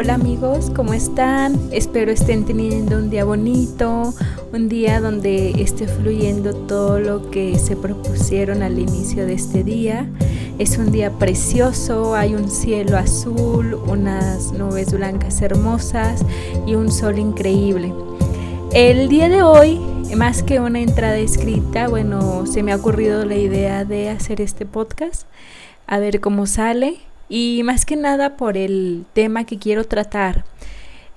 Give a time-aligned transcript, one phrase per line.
[0.00, 1.60] Hola amigos, ¿cómo están?
[1.72, 4.14] Espero estén teniendo un día bonito,
[4.50, 10.08] un día donde esté fluyendo todo lo que se propusieron al inicio de este día.
[10.58, 16.24] Es un día precioso, hay un cielo azul, unas nubes blancas hermosas
[16.66, 17.92] y un sol increíble.
[18.72, 19.78] El día de hoy,
[20.16, 24.64] más que una entrada escrita, bueno, se me ha ocurrido la idea de hacer este
[24.64, 25.26] podcast,
[25.86, 30.44] a ver cómo sale y más que nada por el tema que quiero tratar.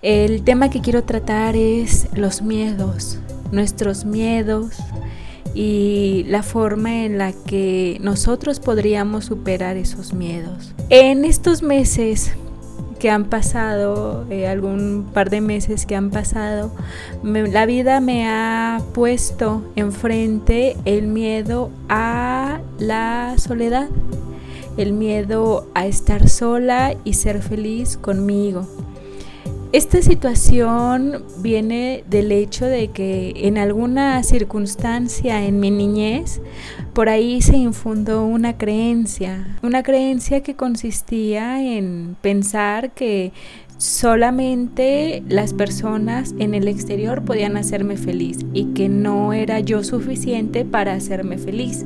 [0.01, 3.19] El tema que quiero tratar es los miedos,
[3.51, 4.77] nuestros miedos
[5.55, 10.73] y la forma en la que nosotros podríamos superar esos miedos.
[10.89, 12.33] En estos meses
[12.99, 16.71] que han pasado, eh, algún par de meses que han pasado,
[17.23, 23.89] la vida me ha puesto enfrente el miedo a la soledad
[24.77, 28.67] el miedo a estar sola y ser feliz conmigo.
[29.73, 36.41] Esta situación viene del hecho de que en alguna circunstancia en mi niñez,
[36.93, 43.31] por ahí se infundó una creencia, una creencia que consistía en pensar que
[43.83, 50.63] solamente las personas en el exterior podían hacerme feliz y que no era yo suficiente
[50.63, 51.85] para hacerme feliz.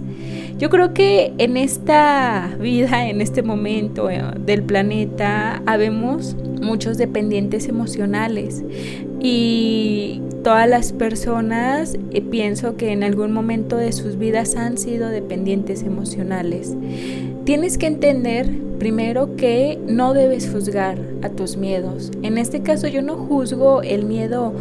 [0.60, 7.68] Yo creo que en esta vida, en este momento eh, del planeta, habemos muchos dependientes
[7.68, 8.64] emocionales
[9.20, 15.10] y todas las personas eh, pienso que en algún momento de sus vidas han sido
[15.10, 16.76] dependientes emocionales.
[17.44, 22.12] Tienes que entender primero que no debes juzgar a tus miedos.
[22.24, 24.54] En este caso yo no juzgo el miedo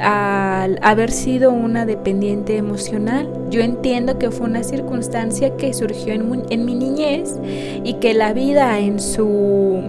[0.00, 3.28] al haber sido una dependiente emocional.
[3.50, 7.34] Yo entiendo que fue una circunstancia que surgió en, mi niñez
[7.84, 9.80] y que la vida en su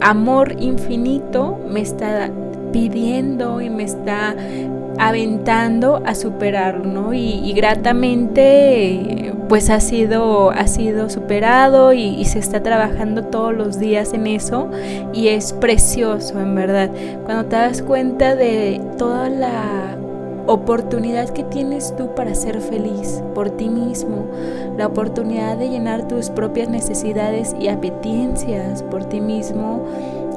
[0.00, 2.30] amor infinito me está
[2.72, 4.34] pidiendo y me está
[4.98, 7.14] aventando a superarlo, ¿no?
[7.14, 14.12] Y, gratamente pues ha sido, ha sido superado y, se está trabajando todos los días
[14.14, 14.70] en eso
[15.12, 16.90] y es precioso, en verdad.
[17.24, 19.96] Cuando te das cuenta de toda la
[20.46, 24.26] oportunidad que tienes tú para ser feliz por ti mismo,
[24.76, 29.84] la oportunidad de llenar tus propias necesidades y apetencias por ti mismo,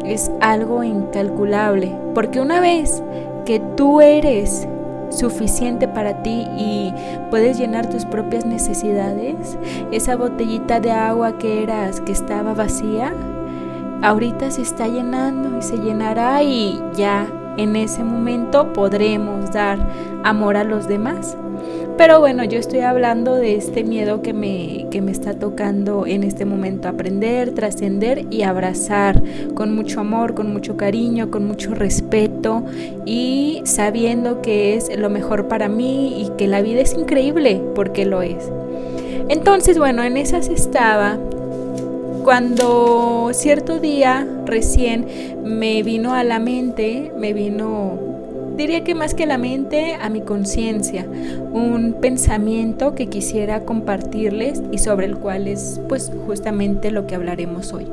[0.06, 3.02] es algo incalculable, porque una vez
[3.46, 4.68] que tú eres
[5.10, 6.94] suficiente para ti y
[7.30, 9.58] puedes llenar tus propias necesidades,
[9.92, 13.14] esa botellita de agua que eras que estaba vacía,
[14.02, 19.80] ahorita se está llenando y se llenará y ya en ese momento podremos dar
[20.24, 21.38] amor a los demás.
[21.98, 26.24] Pero bueno, yo estoy hablando de este miedo que me, que me está tocando en
[26.24, 29.24] este momento aprender, trascender y abrazar
[29.56, 32.27] con mucho amor, con mucho cariño, con mucho respeto
[33.06, 38.06] y sabiendo que es lo mejor para mí y que la vida es increíble porque
[38.06, 38.50] lo es.
[39.30, 41.18] Entonces, bueno, en esas estaba
[42.24, 45.06] cuando cierto día recién
[45.44, 48.08] me vino a la mente, me vino
[48.58, 51.06] diría que más que la mente, a mi conciencia,
[51.52, 57.72] un pensamiento que quisiera compartirles y sobre el cual es pues justamente lo que hablaremos
[57.72, 57.86] hoy.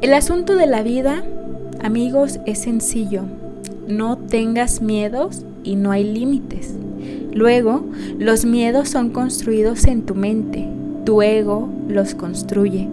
[0.00, 1.22] El asunto de la vida,
[1.82, 3.22] amigos, es sencillo.
[3.86, 6.74] No tengas miedos y no hay límites.
[7.32, 7.84] Luego,
[8.18, 10.68] los miedos son construidos en tu mente.
[11.04, 12.88] Tu ego los construye.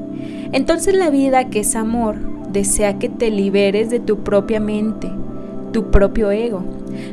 [0.51, 2.15] Entonces la vida que es amor
[2.51, 5.11] desea que te liberes de tu propia mente,
[5.71, 6.63] tu propio ego.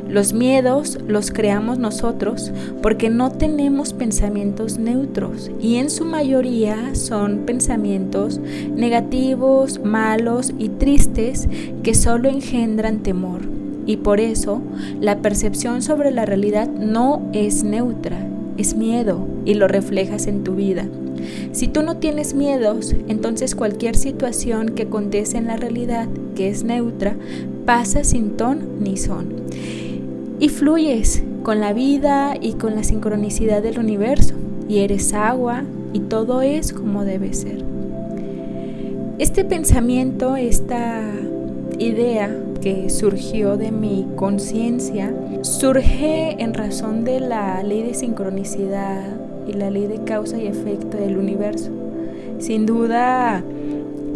[0.09, 2.51] Los miedos los creamos nosotros
[2.81, 11.47] porque no tenemos pensamientos neutros y en su mayoría son pensamientos negativos, malos y tristes
[11.83, 13.41] que solo engendran temor.
[13.85, 14.61] Y por eso
[14.99, 18.17] la percepción sobre la realidad no es neutra,
[18.57, 20.85] es miedo y lo reflejas en tu vida.
[21.53, 26.65] Si tú no tienes miedos, entonces cualquier situación que acontece en la realidad, que es
[26.65, 27.15] neutra,
[27.65, 29.29] pasa sin ton ni son.
[30.41, 34.35] Y fluyes con la vida y con la sincronicidad del universo.
[34.67, 37.63] Y eres agua y todo es como debe ser.
[39.17, 41.03] Este pensamiento, esta
[41.79, 49.53] idea que surgió de mi conciencia, surge en razón de la ley de sincronicidad y
[49.53, 51.71] la ley de causa y efecto del universo.
[52.39, 53.43] Sin duda,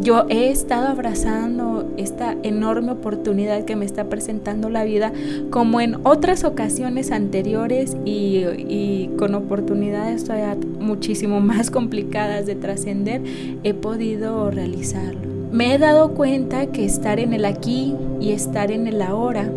[0.02, 5.12] yo he estado abrazando esta enorme oportunidad que me está presentando la vida,
[5.52, 13.22] como en otras ocasiones anteriores y, con oportunidades todavía muchísimo más complicadas de trascender,
[13.64, 15.22] he podido realizarlo.
[15.52, 19.52] Me he dado cuenta que estar en el aquí y estar en el ahora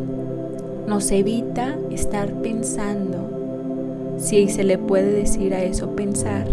[0.86, 3.23] nos evita estar pensando,
[4.24, 6.46] si se le puede decir a eso pensar,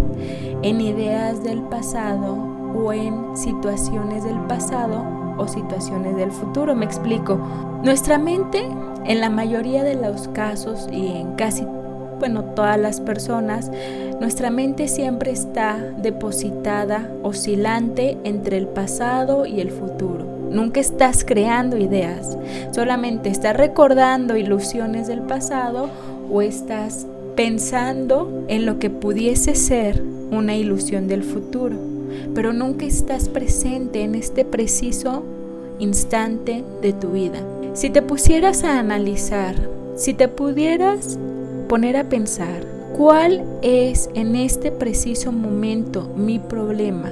[0.62, 2.36] en ideas del pasado
[2.76, 5.04] o en situaciones del pasado
[5.38, 6.76] o situaciones del futuro.
[6.76, 7.40] Me explico.
[7.84, 8.68] Nuestra mente,
[9.06, 11.66] en la mayoría de los casos y en casi,
[12.20, 13.72] bueno, todas las personas,
[14.20, 20.26] nuestra mente siempre está depositada, oscilante entre el pasado y el futuro.
[20.52, 22.38] Nunca estás creando ideas,
[22.72, 25.90] solamente estás recordando ilusiones del pasado
[26.30, 27.08] o estás
[27.44, 31.76] pensando en lo que pudiese ser una ilusión del futuro,
[32.36, 35.24] pero nunca estás presente en este preciso
[35.80, 37.40] instante de tu vida.
[37.74, 39.56] Si te pusieras a analizar,
[39.96, 41.18] si te pudieras
[41.68, 42.64] poner a pensar,
[42.96, 47.12] ¿cuál es en este preciso momento mi problema?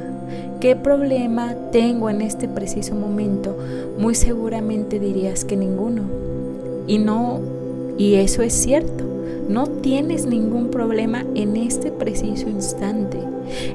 [0.62, 3.58] ¿Qué problema tengo en este preciso momento?
[3.98, 6.04] Muy seguramente dirías que ninguno.
[6.86, 7.40] Y no,
[7.98, 9.09] y eso es cierto.
[9.50, 13.18] No tienes ningún problema en este preciso instante,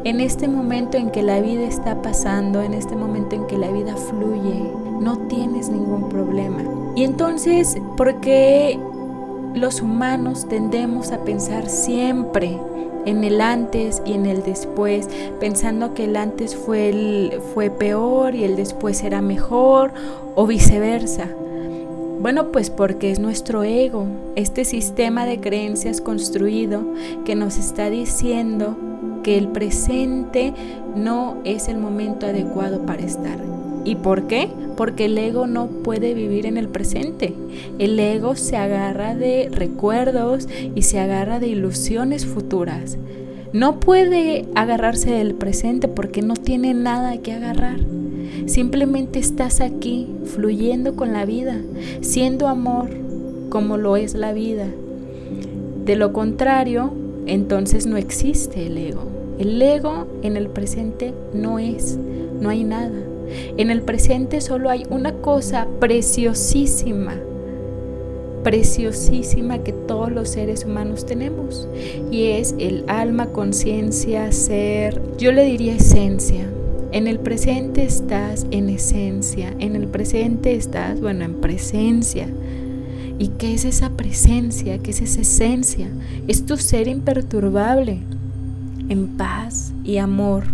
[0.04, 3.72] en este momento en que la vida está pasando, en este momento en que la
[3.72, 4.70] vida fluye.
[5.00, 6.62] No tienes ningún problema.
[6.94, 8.78] Y entonces, ¿por qué
[9.54, 12.56] los humanos tendemos a pensar siempre
[13.04, 15.08] en el antes y en el después,
[15.40, 19.92] pensando que el antes fue, fue peor y el después era mejor
[20.34, 21.28] o viceversa.
[22.24, 26.82] Bueno, pues porque es nuestro ego, este sistema de creencias construido
[27.26, 28.78] que nos está diciendo
[29.22, 30.54] que el presente
[30.96, 33.38] no es el momento adecuado para estar.
[33.84, 34.48] ¿Y por qué?
[34.74, 37.34] Porque el ego no puede vivir en el presente.
[37.78, 42.96] El ego se agarra de recuerdos y se agarra de ilusiones futuras.
[43.52, 47.80] No puede agarrarse del presente porque no tiene nada que agarrar.
[48.46, 51.60] Simplemente estás aquí fluyendo con la vida,
[52.00, 52.88] siendo amor
[53.48, 54.66] como lo es la vida.
[55.84, 56.92] De lo contrario,
[57.26, 59.02] entonces no existe el ego.
[59.38, 61.98] El ego en el presente no es,
[62.40, 63.00] no hay nada.
[63.56, 67.14] En el presente solo hay una cosa preciosísima,
[68.42, 71.68] preciosísima que todos los seres humanos tenemos
[72.10, 76.46] y es el alma, conciencia, ser, yo le diría esencia.
[76.94, 82.28] En el presente estás en esencia, en el presente estás, bueno, en presencia.
[83.18, 84.78] ¿Y qué es esa presencia?
[84.78, 85.88] ¿Qué es esa esencia?
[86.28, 87.98] Es tu ser imperturbable,
[88.88, 90.44] en paz y amor.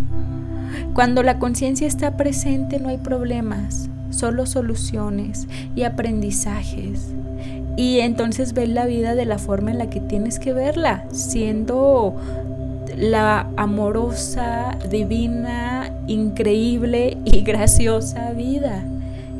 [0.95, 5.47] Cuando la conciencia está presente no hay problemas, solo soluciones
[5.77, 7.09] y aprendizajes.
[7.77, 12.17] Y entonces ves la vida de la forma en la que tienes que verla, siendo
[12.97, 18.85] la amorosa, divina, increíble y graciosa vida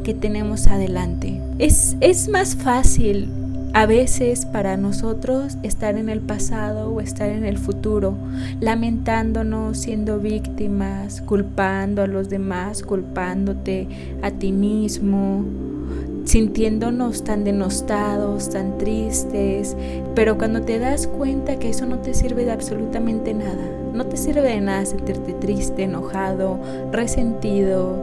[0.05, 1.41] que tenemos adelante.
[1.59, 3.29] Es, es más fácil
[3.73, 8.17] a veces para nosotros estar en el pasado o estar en el futuro,
[8.61, 13.87] lamentándonos, siendo víctimas, culpando a los demás, culpándote
[14.23, 15.45] a ti mismo,
[16.25, 19.77] sintiéndonos tan denostados, tan tristes,
[20.15, 24.17] pero cuando te das cuenta que eso no te sirve de absolutamente nada, no te
[24.17, 26.59] sirve de nada sentirte triste, enojado,
[26.93, 27.97] resentido,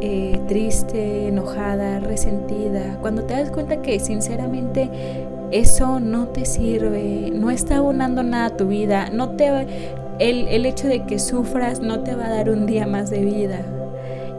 [0.00, 4.88] eh, triste, enojada, resentida, cuando te das cuenta que sinceramente
[5.50, 9.48] eso no te sirve, no está abonando nada a tu vida, no te
[10.18, 13.20] el, el hecho de que sufras no te va a dar un día más de
[13.20, 13.62] vida,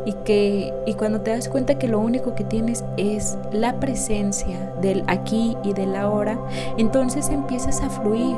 [0.06, 4.74] y que y cuando te das cuenta que lo único que tienes es la presencia
[4.82, 6.40] del aquí y del ahora,
[6.78, 8.38] entonces empiezas a fluir.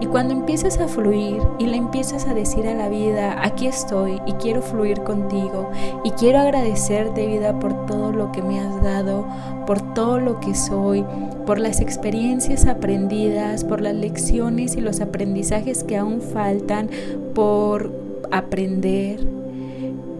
[0.00, 4.20] Y cuando empiezas a fluir y le empiezas a decir a la vida, aquí estoy
[4.26, 5.70] y quiero fluir contigo
[6.04, 9.26] y quiero agradecerte vida por todo lo que me has dado,
[9.66, 11.04] por todo lo que soy,
[11.44, 16.90] por las experiencias aprendidas, por las lecciones y los aprendizajes que aún faltan
[17.34, 17.92] por
[18.30, 19.35] aprender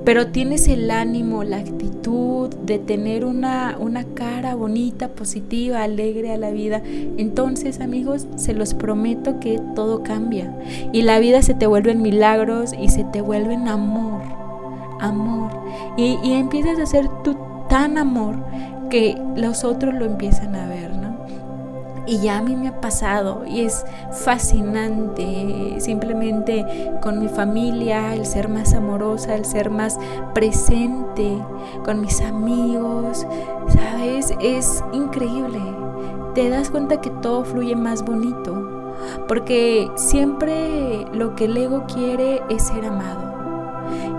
[0.06, 6.36] pero tienes el ánimo, la actitud de tener una, una cara bonita, positiva, alegre a
[6.36, 10.56] la vida, entonces amigos, se los prometo que todo cambia
[10.92, 14.22] y la vida se te vuelve en milagros y se te vuelve en amor,
[15.00, 15.50] amor.
[15.96, 17.36] Y, y empiezas a ser tú
[17.68, 18.36] tan amor
[18.88, 20.75] que los otros lo empiezan a ver.
[22.06, 26.64] Y ya a mí me ha pasado y es fascinante simplemente
[27.02, 29.98] con mi familia, el ser más amorosa, el ser más
[30.32, 31.36] presente
[31.84, 33.26] con mis amigos,
[33.68, 34.32] ¿sabes?
[34.40, 35.58] Es increíble.
[36.34, 38.94] Te das cuenta que todo fluye más bonito,
[39.26, 43.34] porque siempre lo que el ego quiere es ser amado.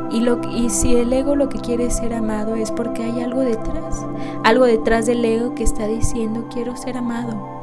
[0.10, 3.22] Y, lo, y si el ego lo que quiere es ser amado es porque hay
[3.22, 4.06] algo detrás,
[4.44, 7.57] algo detrás del ego que está diciendo quiero ser amado.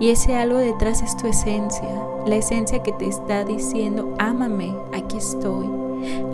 [0.00, 1.88] Y ese algo detrás es tu esencia,
[2.26, 5.66] la esencia que te está diciendo ámame, aquí estoy,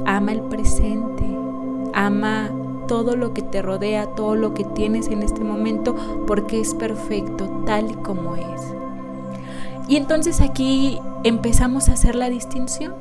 [0.05, 1.25] ama el presente,
[1.93, 2.51] ama
[2.87, 5.95] todo lo que te rodea, todo lo que tienes en este momento,
[6.27, 8.75] porque es perfecto tal y como es.
[9.89, 12.95] Y entonces aquí empezamos a hacer la distinción.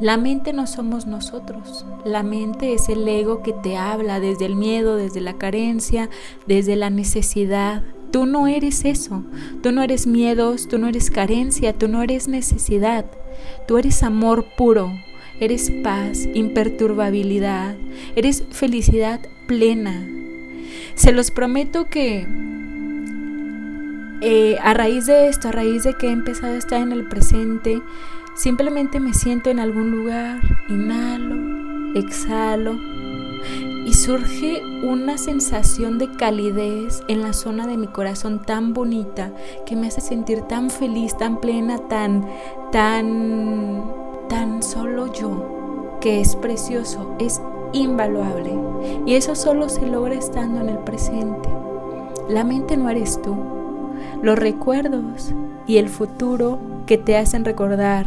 [0.00, 4.56] La mente no somos nosotros, la mente es el ego que te habla desde el
[4.56, 6.08] miedo, desde la carencia,
[6.46, 7.82] desde la necesidad.
[8.10, 9.22] Tú no eres eso,
[9.62, 13.04] tú no eres miedos, tú no eres carencia, tú no eres necesidad,
[13.68, 14.92] tú eres amor puro,
[15.38, 17.76] eres paz, imperturbabilidad,
[18.16, 20.08] eres felicidad plena.
[20.96, 22.26] Se los prometo que
[24.22, 27.06] eh, a raíz de esto, a raíz de que he empezado a estar en el
[27.06, 27.80] presente,
[28.34, 32.89] simplemente me siento en algún lugar, inhalo, exhalo
[33.90, 39.32] y surge una sensación de calidez en la zona de mi corazón tan bonita
[39.66, 42.24] que me hace sentir tan feliz, tan plena, tan,
[42.70, 43.82] tan,
[44.28, 47.42] tan solo yo, que es precioso, es
[47.72, 48.52] invaluable.
[49.06, 51.48] Y eso solo se logra estando en el presente.
[52.28, 53.36] La mente no eres tú,
[54.22, 55.34] los recuerdos
[55.66, 58.06] y el futuro que te hacen recordar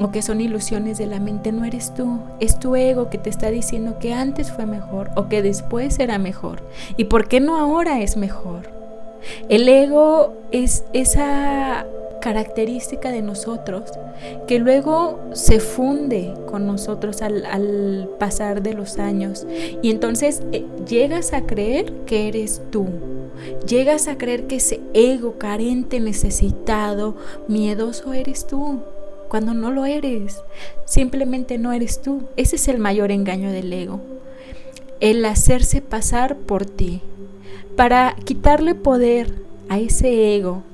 [0.00, 3.30] o que son ilusiones de la mente no eres tú, es tu ego que te
[3.30, 6.62] está diciendo que antes fue mejor o que después será mejor.
[6.96, 8.70] ¿Y por qué no ahora es mejor?
[9.48, 11.86] El ego es esa
[12.20, 13.90] característica de nosotros
[14.46, 19.44] que luego se funde con nosotros al, pasar de los años
[19.82, 22.86] y entonces eh, llegas a creer que eres tú,
[23.66, 27.16] llegas a creer que ese ego carente, necesitado,
[27.48, 28.80] miedoso eres tú
[29.32, 30.42] cuando no lo eres.
[30.84, 32.24] Simplemente no eres tú.
[32.36, 34.02] Ese es el mayor engaño del ego.
[35.00, 37.00] El hacerse pasar por ti.
[37.74, 39.32] Para quitarle poder
[39.70, 40.64] a ese ego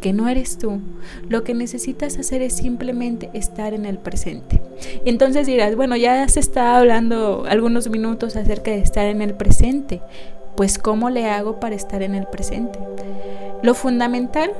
[0.00, 0.80] que no eres tú,
[1.28, 4.60] lo que necesitas hacer es simplemente estar en el presente.
[5.04, 10.00] Entonces dirás, bueno, ya se está hablando algunos minutos acerca de estar en el presente.
[10.56, 12.80] Pues ¿cómo le hago para estar en el presente?
[13.62, 14.50] Lo fundamental,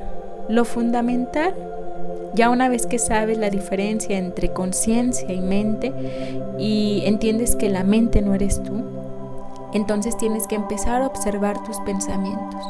[0.48, 1.56] lo fundamental,
[2.34, 5.92] ya una vez que sabes la diferencia entre conciencia y mente
[6.58, 8.84] y entiendes que la mente no eres tú,
[9.72, 12.62] entonces tienes que empezar a observar tus pensamientos.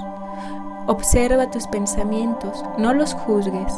[0.87, 3.73] Observa tus pensamientos, no los juzgues,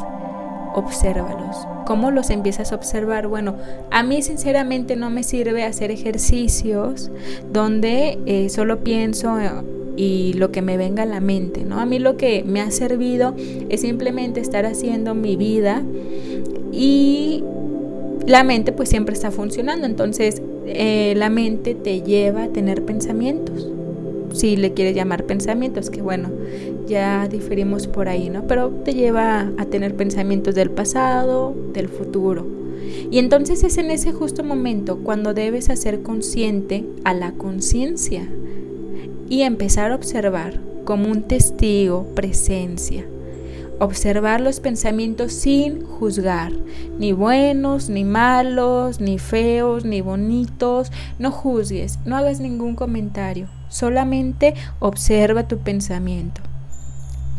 [0.75, 1.66] obsérvalos.
[1.87, 3.26] ¿Cómo los empiezas a observar?
[3.26, 3.56] Bueno,
[3.90, 7.10] a mí sinceramente no me sirve hacer ejercicios
[7.50, 9.38] donde eh, solo pienso
[9.97, 11.78] y lo que me venga a la mente, ¿no?
[11.80, 13.35] A mí lo que me ha servido
[13.68, 15.82] es simplemente estar haciendo mi vida
[16.73, 17.44] y
[18.26, 23.70] la mente pues siempre está funcionando, entonces eh, la mente te lleva a tener pensamientos
[24.32, 26.30] si le quieres llamar pensamientos, que bueno,
[26.87, 28.47] ya diferimos por ahí, ¿no?
[28.47, 32.47] Pero te lleva a tener pensamientos del pasado, del futuro.
[33.11, 38.28] Y entonces es en ese justo momento cuando debes hacer consciente a la conciencia
[39.30, 43.06] y empezar a observar como un testigo presencia.
[43.78, 46.52] Observar los pensamientos sin juzgar,
[46.99, 50.92] ni buenos, ni malos, ni feos, ni bonitos.
[51.18, 56.42] No juzgues, no hagas ningún comentario solamente observa tu pensamiento.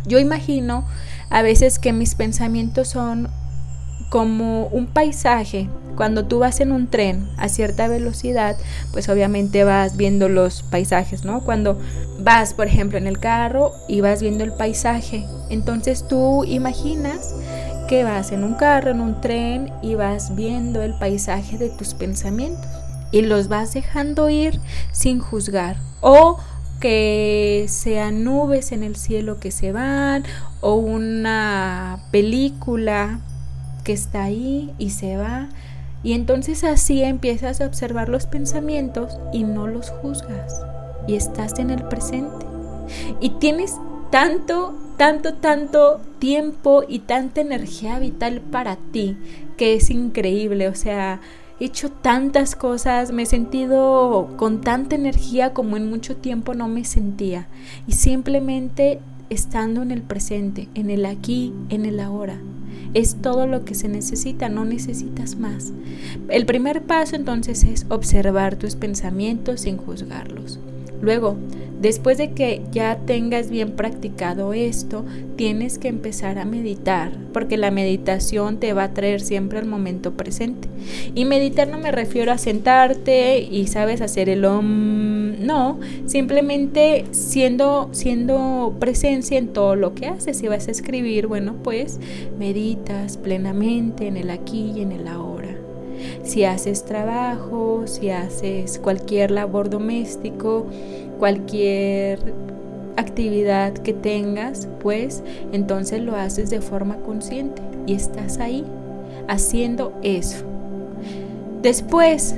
[0.08, 0.86] Yo imagino
[1.30, 3.30] a veces que mis pensamientos son
[4.12, 5.70] como un paisaje.
[5.96, 8.58] Cuando tú vas en un tren a cierta velocidad,
[8.92, 11.40] pues obviamente vas viendo los paisajes, ¿no?
[11.42, 11.80] Cuando
[12.20, 17.34] vas, por ejemplo, en el carro y vas viendo el paisaje, entonces tú imaginas
[17.88, 21.94] que vas en un carro, en un tren y vas viendo el paisaje de tus
[21.94, 22.68] pensamientos
[23.14, 24.60] y los vas dejando ir
[24.92, 26.38] sin juzgar o
[26.82, 30.24] que sean nubes en el cielo que se van
[30.60, 33.22] o una película
[33.92, 35.50] está ahí y se va.
[36.04, 40.62] Y entonces así empiezas a observar los pensamientos y no los juzgas.
[41.08, 42.46] Y estás en el presente.
[43.20, 43.76] Y tienes
[44.10, 49.18] tanto, tanto, tanto tiempo y tanta energía vital para ti
[49.58, 50.68] que es increíble.
[50.68, 51.22] O sea,
[51.60, 56.68] he hecho tantas cosas, me he sentido con tanta energía como en mucho tiempo no
[56.68, 57.48] me sentía.
[57.88, 59.00] Y simplemente
[59.32, 62.38] estando en el presente, en el aquí, en el ahora.
[62.94, 65.72] Es todo lo que se necesita, no necesitas más.
[66.28, 70.60] El primer paso entonces es observar tus pensamientos sin juzgarlos.
[71.02, 71.38] Luego,
[71.82, 75.04] Después de que ya tengas bien practicado esto,
[75.36, 80.12] tienes que empezar a meditar, porque la meditación te va a traer siempre al momento
[80.12, 80.68] presente.
[81.16, 87.90] Y meditar no me refiero a sentarte y sabes hacer el om, no, simplemente siendo
[87.94, 90.38] siendo presencia en todo lo que haces.
[90.38, 92.00] Si vas a escribir, bueno, pues
[92.38, 95.41] meditas plenamente en el aquí y en el ahora.
[96.24, 100.66] Si haces trabajo, si haces cualquier labor doméstico,
[101.20, 102.20] cualquier
[102.98, 108.66] actividad que tengas, pues entonces lo haces de forma consciente y estás ahí
[109.28, 110.46] haciendo eso.
[111.62, 112.36] Después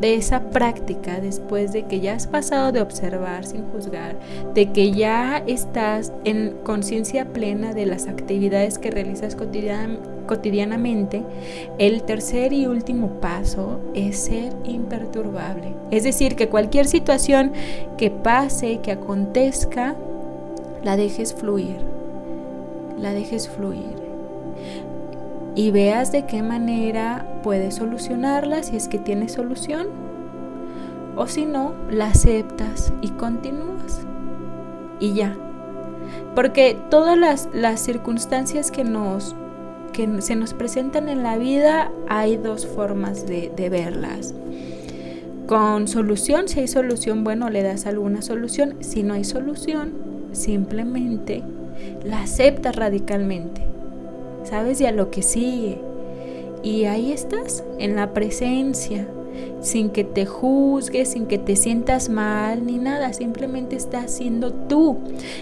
[0.00, 4.16] de esa práctica, después de que ya has pasado de observar sin juzgar,
[4.54, 11.22] de que ya estás en conciencia plena de las actividades que realizas cotidianamente,
[11.78, 15.74] el tercer y último paso es ser imperturbable.
[15.90, 17.52] Es decir, que cualquier situación
[17.96, 19.94] que pase, que acontezca,
[20.82, 21.76] la dejes fluir.
[22.98, 23.95] La dejes fluir.
[25.56, 29.88] Y veas de qué manera puedes solucionarla si es que tienes solución.
[31.16, 34.06] O si no, la aceptas y continúas.
[35.00, 35.36] Y ya.
[36.36, 39.34] Porque todas las, las circunstancias que nos
[39.96, 44.34] que se nos presentan en la vida hay dos formas de, verlas.
[45.46, 48.76] Con solución, si hay solución, bueno, le das alguna solución.
[48.80, 49.94] Si no hay solución,
[50.32, 51.42] simplemente
[52.04, 53.62] la aceptas radicalmente.
[54.48, 54.80] ¿Sabes?
[54.80, 55.80] Y a lo que sigue.
[56.62, 59.06] Y ahí estás, en la presencia,
[59.60, 64.98] sin que te juzgues, sin que te sientas mal ni nada, simplemente estás siendo tú.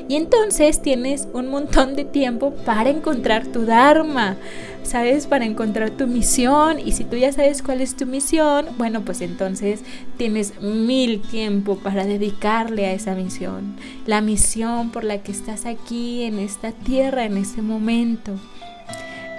[0.09, 4.37] Y entonces tienes un montón de tiempo para encontrar tu Dharma,
[4.83, 5.27] ¿sabes?
[5.27, 6.79] Para encontrar tu misión.
[6.79, 9.81] Y si tú ya sabes cuál es tu misión, bueno, pues entonces
[10.17, 13.77] tienes mil tiempo para dedicarle a esa misión.
[14.07, 18.33] La misión por la que estás aquí, en esta tierra, en este momento.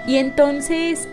[0.06, 1.08] Y entonces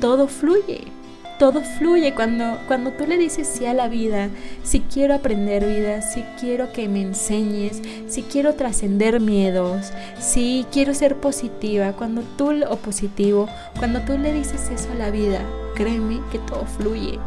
[0.00, 0.92] todo fluye
[1.38, 4.30] todo fluye cuando, cuando tú le dices sí a la vida,
[4.62, 10.94] si quiero aprender vida, si quiero que me enseñes, si quiero trascender miedos, si quiero
[10.94, 15.40] ser positiva, cuando tú o positivo, cuando tú le dices eso a la vida,
[15.74, 17.18] créeme que todo fluye.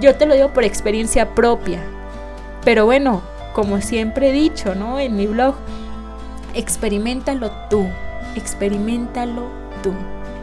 [0.00, 1.80] Yo te lo digo por experiencia propia.
[2.64, 4.98] Pero bueno, como siempre he dicho, ¿no?
[4.98, 5.54] En mi blog,
[6.54, 7.86] experimentalo tú,
[8.34, 9.63] experimentalo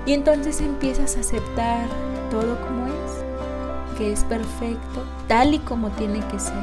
[0.06, 1.88] Y entonces empiezas a aceptar
[2.30, 6.54] todo como es, que es perfecto, tal y como tiene que ser.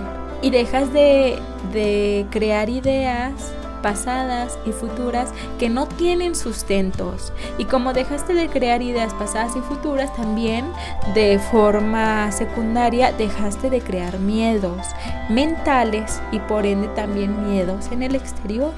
[0.42, 1.38] Y dejas de,
[1.72, 7.32] de crear ideas pasadas y futuras que no tienen sustentos.
[7.58, 10.66] Y como dejaste de crear ideas pasadas y futuras, también
[11.14, 14.86] de forma secundaria dejaste de crear miedos
[15.28, 18.72] mentales y por ende también miedos en el exterior.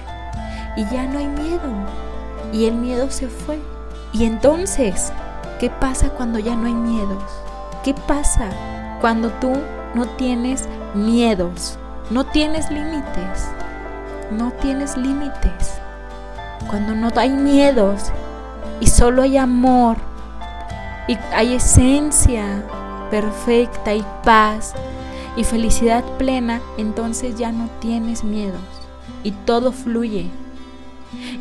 [0.77, 1.73] Y ya no hay miedo.
[2.53, 3.59] Y el miedo se fue.
[4.13, 5.13] Y entonces
[5.61, 7.23] ¿Qué pasa cuando ya no hay miedos?
[7.85, 8.49] ¿Qué pasa
[8.99, 9.53] cuando tú
[9.95, 11.79] no tienes miedos?
[12.09, 13.47] No tienes límites.
[14.31, 15.79] No tienes límites.
[16.67, 18.11] Cuando no hay miedos
[18.81, 19.99] y solo hay amor
[21.07, 22.65] y hay esencia
[23.11, 24.73] perfecta y paz
[25.37, 28.63] y felicidad plena, entonces ya no tienes miedos
[29.25, 30.31] y todo fluye.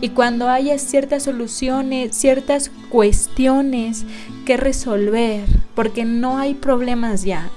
[0.02, 4.06] Y cuando haya ciertas soluciones, ciertas cuestiones
[4.46, 7.50] que resolver, porque no hay problemas ya,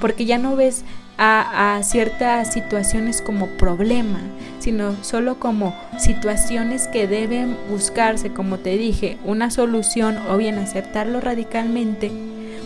[0.00, 0.84] porque ya no ves
[1.22, 4.20] a, ciertas situaciones como problema,
[4.58, 11.20] sino solo como situaciones que deben buscarse, como te dije, una solución o bien aceptarlo
[11.20, 12.10] radicalmente.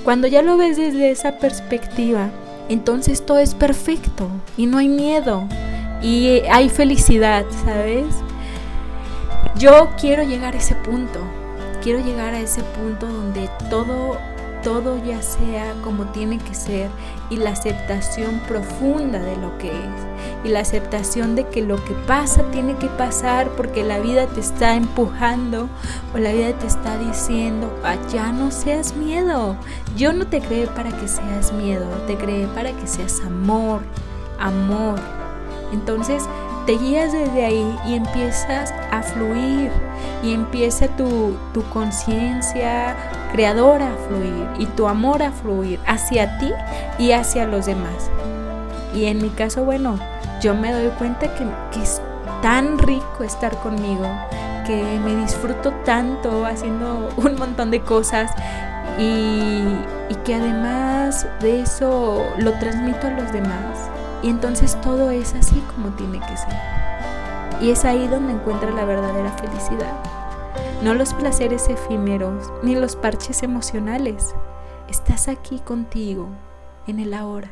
[0.05, 2.31] Cuando ya lo ves desde esa perspectiva,
[2.69, 5.49] entonces todo es perfecto y no hay miedo
[6.01, 8.07] y hay felicidad, ¿sabes?
[9.57, 11.20] Yo quiero llegar a ese punto,
[11.83, 14.18] quiero llegar a ese punto donde todo,
[14.62, 16.90] todo ya sea como tiene que ser
[17.30, 21.94] y la aceptación profunda de lo que es y la aceptación de que lo que
[22.07, 25.68] pasa tiene que pasar porque la vida te está empujando
[26.14, 29.57] o la vida te está diciendo, ah, ya no seas miedo.
[29.96, 33.80] Yo no te creé para que seas miedo, te creé para que seas amor,
[34.38, 35.00] amor.
[35.72, 36.24] Entonces,
[36.66, 39.70] te guías desde ahí y empiezas a fluir
[40.22, 42.96] y empieza tu, tu conciencia
[43.33, 46.53] creadora a fluir y tu amor a fluir hacia ti
[46.98, 48.11] y hacia los demás.
[48.94, 49.98] Y en mi caso, bueno,
[50.40, 52.00] yo me doy cuenta que, que es
[52.40, 54.07] tan rico estar conmigo,
[54.66, 58.31] que me disfruto tanto haciendo un montón de cosas
[58.98, 59.64] y,
[60.09, 63.90] y que además de eso lo transmito a los demás
[64.25, 66.57] Y entonces todo es así como tiene que ser.
[67.61, 69.93] Y es ahí donde encuentra la verdadera felicidad.
[70.83, 74.35] No los placeres efímeros ni los parches emocionales.
[74.89, 76.29] Estás aquí contigo,
[76.87, 77.51] en el ahora.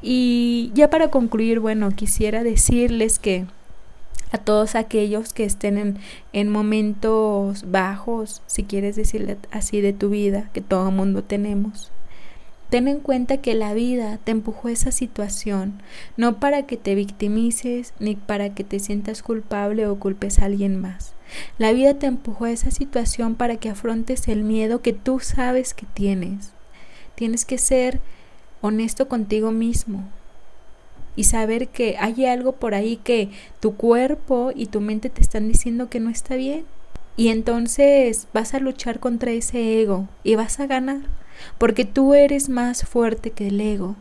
[0.00, 3.44] Y ya para concluir, bueno, quisiera decirles que
[4.32, 5.98] a todos aquellos que estén en,
[6.32, 11.92] en, momentos bajos, si quieres decirle así de tu vida, que todo mundo tenemos.
[12.70, 15.80] Ten en cuenta que la vida te empujó a esa situación,
[16.16, 20.80] no para que te victimices ni para que te sientas culpable o culpes a alguien
[20.80, 21.14] más.
[21.56, 25.72] La vida te empujó a esa situación para que afrontes el miedo que tú sabes
[25.72, 26.52] que tienes.
[27.14, 28.00] Tienes que ser
[28.60, 30.04] honesto contigo mismo,
[31.18, 35.48] y saber que hay algo por ahí que tu cuerpo y tu mente te están
[35.48, 36.64] diciendo que no está bien.
[37.16, 41.00] Y entonces vas a luchar contra ese ego y vas a ganar,
[41.58, 43.96] porque tú eres más fuerte que el ego.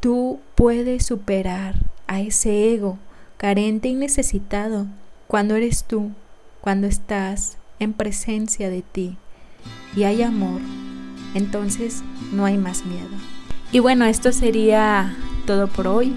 [0.00, 2.98] Tú puedes superar a ese ego
[3.36, 4.86] carente y necesitado
[5.26, 6.10] cuando eres tú,
[6.60, 9.16] cuando estás en presencia de ti
[9.94, 10.60] y hay amor,
[11.34, 13.08] entonces no hay más miedo.
[13.72, 15.14] Y bueno, esto sería
[15.46, 16.12] todo por hoy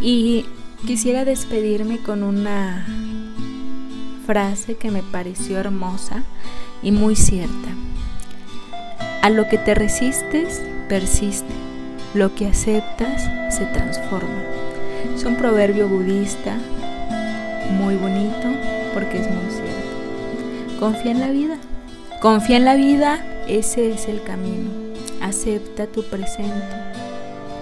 [0.00, 0.46] y
[0.86, 2.86] quisiera despedirme con una
[4.26, 6.22] frase que me pareció hermosa
[6.82, 7.68] y muy cierta.
[9.22, 11.52] A lo que te resistes, persiste.
[12.14, 13.22] Lo que aceptas,
[13.54, 14.42] se transforma.
[15.14, 16.56] Es un proverbio budista
[17.70, 18.48] muy bonito
[18.92, 20.78] porque es muy cierto.
[20.78, 21.56] Confía en la vida.
[22.20, 24.70] Confía en la vida, ese es el camino.
[25.22, 26.82] Acepta tu presente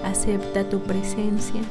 [0.03, 1.61] acepta tu presencia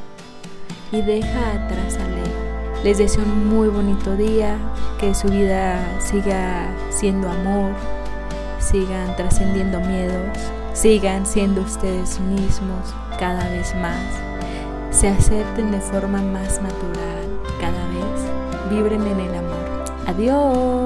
[0.92, 2.84] y deja atrás al ego.
[2.84, 4.56] Les deseo un muy bonito día,
[4.98, 7.72] que su vida siga siendo amor,
[8.70, 10.38] sigan trascendiendo miedos,
[10.74, 14.00] sigan siendo ustedes mismos cada vez más,
[14.90, 17.26] se acepten de forma más natural
[17.60, 19.84] cada vez, vibren en el amor.
[20.06, 20.79] Adiós.